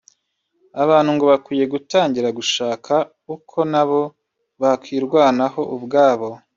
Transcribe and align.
abantu 0.83 1.09
ngo 1.13 1.25
bakwiye 1.31 1.65
gutangira 1.73 2.29
gushaka 2.37 2.93
uko 3.35 3.57
nabo 3.71 4.01
bakwirwanaho 4.61 5.61
ubwabo 5.75 6.29